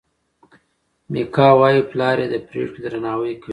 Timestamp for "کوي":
3.41-3.49